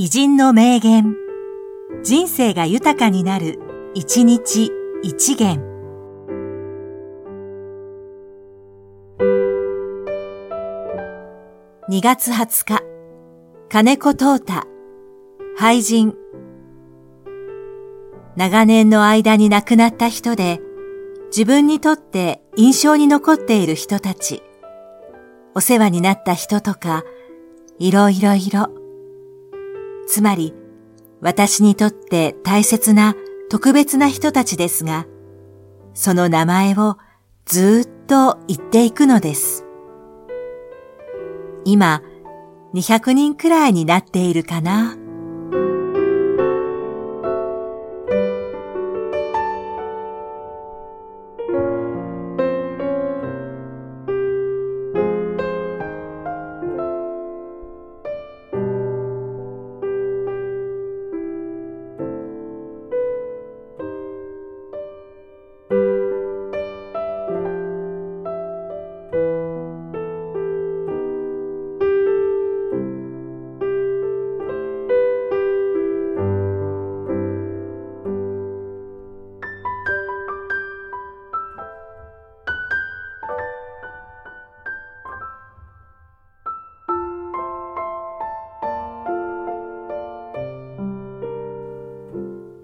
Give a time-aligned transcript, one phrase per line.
[0.00, 1.16] 偉人の名言。
[2.04, 3.58] 人生が豊かになる、
[3.94, 4.70] 一日
[5.02, 5.60] 一元。
[11.90, 12.82] 2月20日、
[13.68, 14.68] 金子東太、
[15.56, 16.14] 廃人。
[18.36, 20.60] 長年の間に亡くなった人で、
[21.36, 24.44] 自分にとって印象に残っている人たち、
[25.56, 27.02] お世話になった人とか、
[27.80, 28.77] いろいろいろ。
[30.08, 30.54] つまり、
[31.20, 33.14] 私にとって大切な
[33.50, 35.06] 特別な人たちですが、
[35.92, 36.96] その名前を
[37.44, 39.66] ずっと言っていくのです。
[41.66, 42.02] 今、
[42.72, 44.96] 200人くらいになっているかな。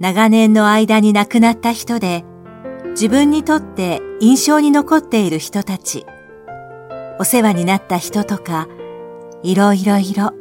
[0.05, 2.27] 長年の間に亡くなった人で、
[2.91, 6.05] 自分にとって印象に残っている人たち、
[7.19, 8.69] お世話になった人とか、
[9.43, 10.35] いろいろいろ。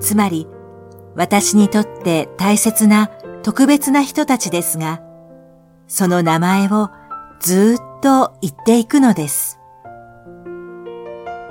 [0.00, 0.48] つまり、
[1.14, 3.06] 私にとって大切な
[3.44, 5.00] 特別な人たちですが、
[5.86, 6.90] その名前を
[7.38, 9.60] ずっと言っていくのです。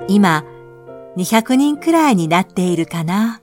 [0.10, 0.44] 今、
[1.16, 3.43] 200人くらいになっているかな。